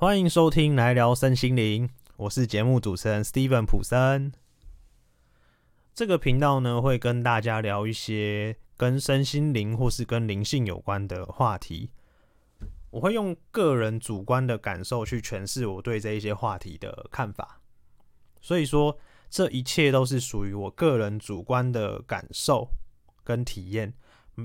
[0.00, 4.32] 欢迎收听来聊身心灵，我是节目主持人 Steven 普森。
[5.92, 11.90] 这个频道呢，会跟大家聊一些跟身心灵或是跟灵性有关的话题。
[12.90, 17.60] 我会用个人主观的感受去诠释我对这一些话题的看法。
[18.40, 18.96] 所以说，
[19.28, 22.68] 这一切都是属于我个人主观的感受
[23.24, 23.92] 跟体验，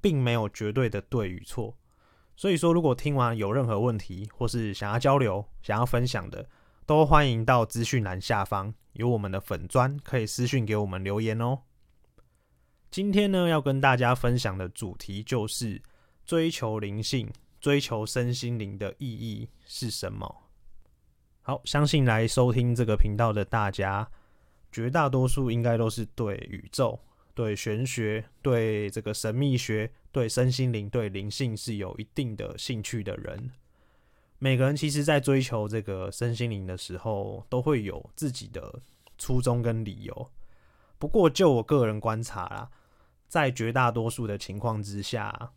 [0.00, 1.76] 并没有绝对的对与错。
[2.36, 6.48] 所以说，如果听完有任何问题，或是想要交流、想要分享的，
[6.84, 11.60] 都欢迎到资讯栏下方有我们的粉砖，可以私讯给我们留言哦。
[12.90, 15.80] 今天呢，要跟大家分享的主题就是
[16.24, 20.42] 追求灵性、追求身心灵的意义是什么？
[21.42, 24.08] 好，相信来收听这个频道的大家，
[24.72, 26.98] 绝大多数应该都是对宇宙、
[27.32, 29.92] 对玄学、对这个神秘学。
[30.14, 33.50] 对身心灵、对灵性是有一定的兴趣的人，
[34.38, 38.80] 每个人其实，在追求这个身心灵的时候，都会有自己的
[39.18, 40.30] 初衷跟理由。
[41.00, 42.70] 不过，就我个人观察啦，
[43.26, 45.50] 在绝大多数的情况之下，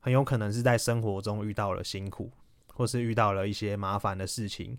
[0.00, 2.32] 很有可能是在生活中遇到了辛苦，
[2.72, 4.78] 或是遇到了一些麻烦的事情。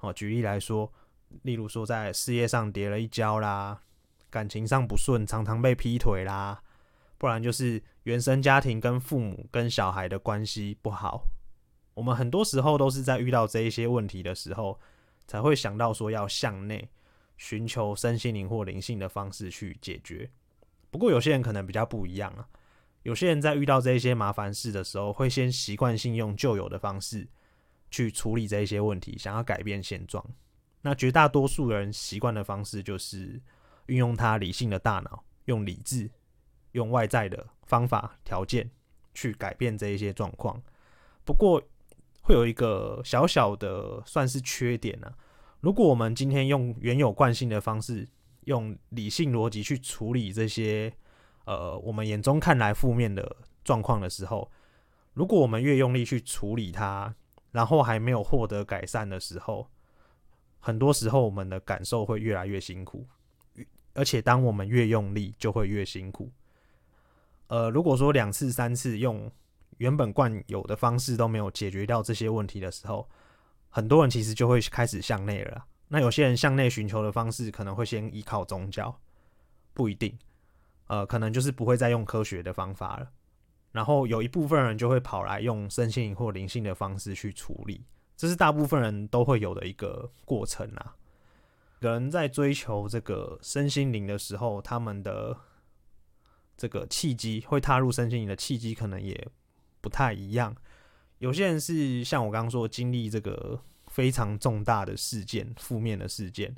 [0.00, 0.92] 哦，举例来说，
[1.40, 3.80] 例如说在事业上跌了一跤啦，
[4.28, 6.62] 感情上不顺，常常被劈腿啦。
[7.18, 11.24] 不然就是原生家庭跟父母跟小孩的关系不好，
[11.94, 14.78] 我们很多时候都是在遇到这一些问题的时候，
[15.26, 16.88] 才会想到说要向内
[17.36, 20.30] 寻求身心灵或灵性的方式去解决。
[20.90, 22.48] 不过有些人可能比较不一样啊，
[23.02, 27.28] 有些人在遇到这一些麻烦事的时候，会先习惯性用旧有的方式
[27.90, 30.24] 去处理这一些问题，想要改变现状。
[30.82, 33.42] 那绝大多数人习惯的方式就是
[33.86, 36.08] 运用他理性的大脑，用理智。
[36.72, 38.70] 用外在的方法条件
[39.14, 40.62] 去改变这一些状况，
[41.24, 41.62] 不过
[42.22, 45.12] 会有一个小小的算是缺点呢。
[45.60, 48.06] 如果我们今天用原有惯性的方式，
[48.44, 50.92] 用理性逻辑去处理这些
[51.44, 54.50] 呃我们眼中看来负面的状况的时候，
[55.14, 57.14] 如果我们越用力去处理它，
[57.50, 59.68] 然后还没有获得改善的时候，
[60.60, 63.06] 很多时候我们的感受会越来越辛苦，
[63.94, 66.30] 而且当我们越用力，就会越辛苦。
[67.48, 69.30] 呃，如果说两次、三次用
[69.78, 73.08] 原本惯有的方式都没有解决掉这些问题的时候，
[73.70, 75.64] 很多人其实就会开始向内了。
[75.88, 78.94] 那有些人向内寻求的方式，可能会先依靠宗教，
[79.72, 80.16] 不一定。
[80.88, 83.08] 呃，可能就是不会再用科学的方法了。
[83.72, 87.84] 然后有一部分人就会跑来用身心灵或灵性的方式去处理，
[88.16, 90.96] 这是大部分人都会有的一个过程啊。
[91.78, 95.34] 人在追求这个身心灵的时候，他们的。
[96.58, 99.28] 这个契机会踏入身心灵的契机可能也
[99.80, 100.54] 不太一样。
[101.18, 106.54] 有些人是像我刚刚说，经历这个非常重大的事件、负面的事件，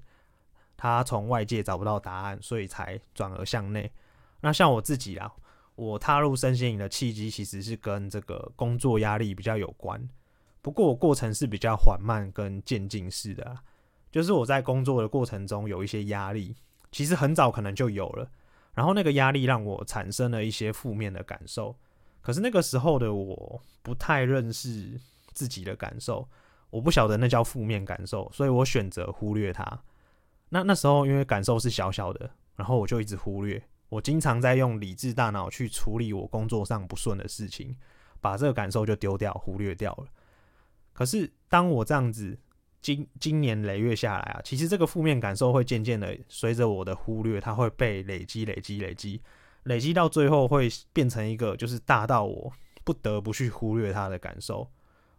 [0.77, 3.93] 他从外界找不到答案，所以才转而向内。
[4.41, 5.31] 那像我自己啊，
[5.75, 10.09] 我踏入身心灵的契机其实是跟这个工作压力比较有关。
[10.63, 13.57] 不过过程是比较缓慢跟渐进式的，
[14.11, 16.55] 就是我在工作的过程中有一些压力，
[16.91, 18.31] 其实很早可能就有了。
[18.75, 21.77] 然后那个压力让我产生了一些负面的感受，
[22.21, 24.99] 可是那个时候的我不太认识
[25.33, 26.29] 自己的感受，
[26.71, 29.83] 我不晓得那叫负面感受，所以我选择忽略它。
[30.51, 37.77] 那那时候因为感受是小小的，然后我就一直忽略，我经常在用理智大脑去处理我工作上不顺的事情，
[38.21, 40.07] 把这个感受就丢掉、忽略掉了。
[40.93, 42.39] 可是当我这样子。
[42.81, 49.21] 今今年累月下来啊，其实这个负面感受会渐渐的随着我的忽略，它会被累积、累积、累积，
[49.65, 52.51] 累积到最后会变成一个就是大到我
[52.83, 54.67] 不得不去忽略它的感受。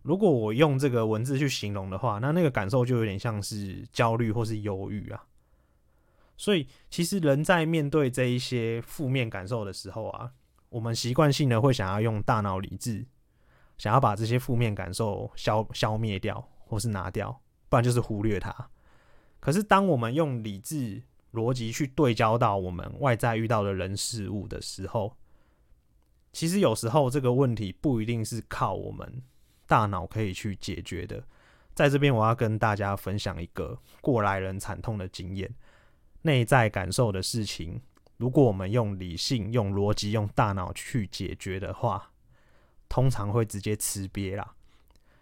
[0.01, 5.23] 如果我用这个文字去形容的话，那那个感受就有点像是焦虑或是忧郁啊。
[6.37, 10.31] 所以其实人在面对这一些负面感受的时候啊，
[10.69, 13.05] 我们习惯性的会想要用大脑理智，
[13.77, 17.39] 想要把这些负面感受消消灭掉，或是拿掉。
[17.71, 18.53] 不然就是忽略它。
[19.39, 21.01] 可是，当我们用理智
[21.31, 25.15] 逻辑去对焦到我们外在遇到的人事物的时候，
[26.33, 29.23] 其实有时候这个问题不一定是靠我们
[29.65, 31.23] 大脑可以去解决的。
[31.73, 35.49] 在这边，我要跟大家分享一个过来人惨痛的经验：
[36.23, 37.81] 内在感受的事情，
[38.17, 42.11] 如果我们用理性、用逻辑、用大脑去解决的话，
[42.89, 44.55] 通常会直接吃瘪啦。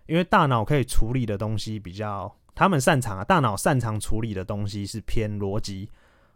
[0.08, 2.36] 因为大脑可以处理的东西比较。
[2.60, 5.90] 他们擅长啊，大脑擅长处理的东西是偏逻辑、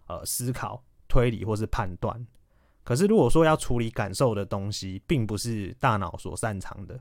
[0.08, 2.26] 呃思考、推理或是判断。
[2.82, 6.98] 可是如果说要处理感受的东西，并不是大脑所擅长的，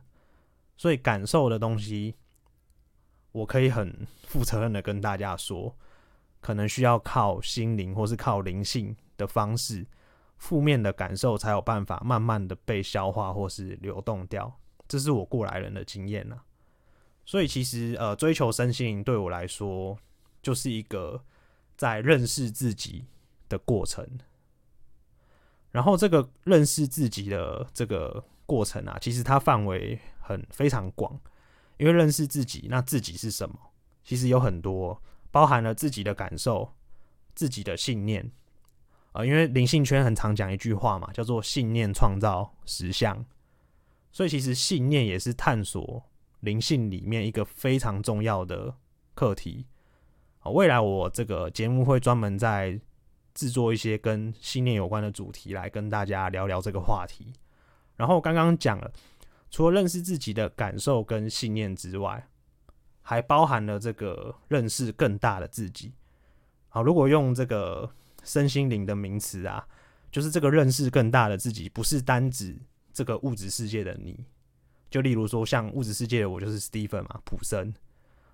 [0.77, 2.17] 所以感受的东西，
[3.31, 5.73] 我可以很负责任的跟大家说，
[6.41, 9.87] 可能需要靠心灵或是靠灵性的方式，
[10.37, 14.53] 负面的感受才有办法慢慢的被消化或是流动掉。
[14.89, 16.41] 这是我过来人的经验呐。
[17.25, 19.99] 所以其实呃，追求身心对我来说，
[20.43, 21.23] 就是一个
[21.77, 23.05] 在认识自己
[23.49, 24.07] 的过程。
[25.71, 31.19] 然后这个认识自己的这个过程啊，其实它范围很非常广。
[31.79, 33.59] 因为认识自己，那自己是什么？
[34.05, 35.03] 其实有很多，
[35.33, 36.75] 包含了自己的感受、
[37.35, 38.31] 自己的信念
[39.13, 39.25] 啊。
[39.25, 43.25] 因为灵性圈很常讲一句话嘛，叫做“信念创造实相”，
[44.13, 46.05] 所以其实信念也是探索
[46.43, 48.73] 灵性里面一个非常重要的
[49.15, 49.67] 课题
[50.39, 50.51] 啊。
[50.53, 52.81] 未来我这个节目会专门在
[53.35, 57.33] 制作一些跟信念有关的主题，来跟大家聊聊这个话题。
[57.97, 58.93] 然后刚刚讲了。
[59.55, 62.27] 除了认识自己的感受跟信念之外，
[63.03, 65.93] 还包含了这个认识更大的自己。
[66.71, 67.93] 好，如果用这个
[68.25, 69.69] 身心灵的名词啊，
[70.11, 72.59] 就是这个认识更大的自己，不是单指
[72.95, 74.25] 这个物质世界的你。
[74.93, 77.73] 就例如说，像物质世界的我就是 Stephen 嘛，普森，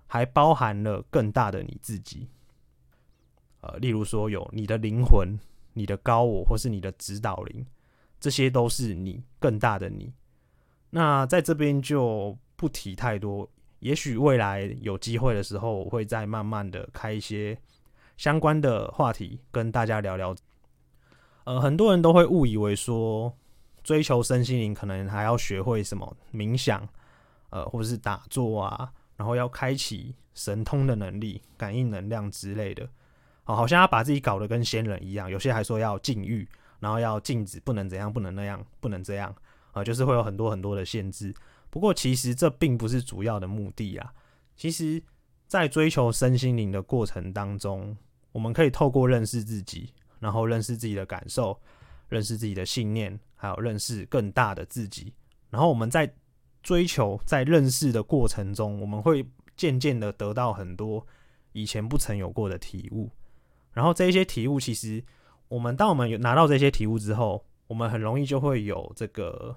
[0.05, 2.27] 还包含了更大的你自己。
[3.61, 5.39] 呃，例如说有你的灵魂、
[5.73, 7.65] 你的高我，或是你的指导灵，
[8.19, 10.13] 这些都是你更大的你。
[10.89, 17.57] 那在这边就不提太多，也许未来有机会的时候，我会再慢慢的开一些
[18.17, 20.35] 相关的话题跟大家聊聊。
[21.45, 23.33] 呃，很多人都会误以为说
[23.89, 26.87] 追求身心灵可能还要学会什么冥想，
[27.49, 32.87] 呃，或者是打坐啊，然后要开启神通的能力、感应能量之类的。
[33.45, 36.47] 哦，好像要把自己搞得跟仙人一样，有些还说要禁欲，
[36.79, 39.33] 然后要禁止不能怎样、不能那样、不能这样。
[39.71, 41.33] 啊，就是会有很多很多的限制。
[41.71, 44.13] 不过，其实这并不是主要的目的啊。
[44.55, 45.01] 其实，
[45.47, 47.97] 在追求身心灵的过程当中，
[48.33, 51.59] 我们可以透过认识自己，然后认识自己的感受，
[52.09, 55.13] 认识自己的信念，还有认识更大的自己。
[55.49, 56.11] 然后，我们在
[56.61, 59.25] 追求、在认识的过程中，我们会
[59.55, 61.05] 渐渐的得到很多
[61.53, 63.09] 以前不曾有过的体悟。
[63.71, 65.03] 然后，这一些体悟，其实
[65.47, 69.55] 我们当我们有拿到这些体悟之后，我们很容易就会有这个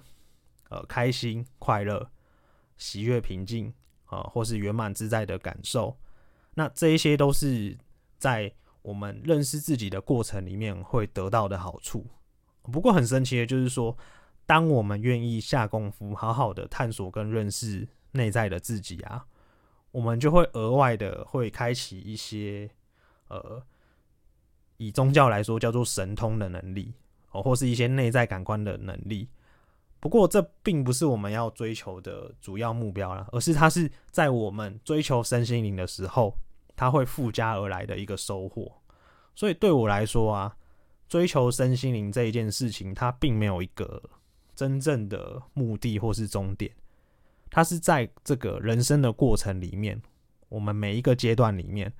[0.68, 2.10] 呃开心、快乐、
[2.76, 3.72] 喜悦、平静
[4.04, 5.96] 啊，或是圆满自在的感受。
[6.54, 7.76] 那这一些都是
[8.18, 8.52] 在
[8.82, 12.06] 我们认识自己的过程里面会得到的好处。
[12.70, 13.96] 不过很神奇的就是说，
[14.46, 19.24] 当我们愿意下功夫，好好的探索跟认识内在的自己啊，
[19.90, 22.70] 我们就会额外的会开启一些
[23.28, 23.62] 呃，
[24.76, 26.94] 以宗教来说叫做神通的能力。
[27.34, 29.26] 哦，或是一些内在感官的能力，
[29.98, 36.36] 不过这并不是我们要追求的主要目标了，而是它是在我们追求身心灵的时候，
[36.76, 38.70] 它会附加而来的一个收获。
[39.34, 40.54] 所以对我来说啊，
[41.12, 44.02] 追求身心灵这一件事情，它并没有一个
[44.54, 46.72] 真正的目的或是终点，
[47.50, 50.00] 它是在这个人生的过程里面，
[50.48, 51.92] 我们每一个阶段里面，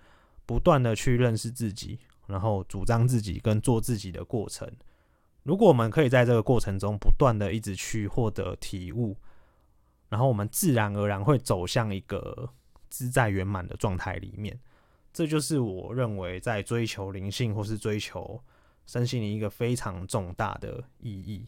[0.47, 4.67] 不断的去认识自己，然后主张自己跟做自己的过程。
[5.43, 9.15] 如果我们可以在这个过程中不断的一直去获得体悟，
[10.09, 12.49] 然后我们自然而然会走向一个
[12.89, 14.59] 自在圆满的状态里面。
[15.13, 18.43] 这就是我认为在追求灵性或是追求
[18.87, 21.47] 身心灵一个非常重大的意义。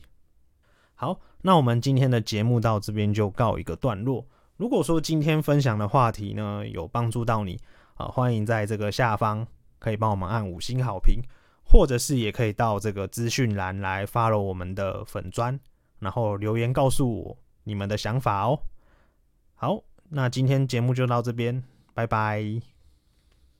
[0.95, 4.27] 好，那我们今天的节目到这边就告一个段落。
[4.57, 7.61] 如果说今天分享的话题呢有帮助到你
[7.95, 9.47] 啊，欢迎在这个下方
[9.79, 11.21] 可以帮我们按五星好评。
[11.67, 15.59] 或者是也可以到这个资讯栏来 follow 我们的粉砖，
[15.99, 18.61] 然后留言告诉我你们的想法哦。
[19.55, 21.65] 好，那今天节目就到这边，
[21.95, 22.74] 拜拜。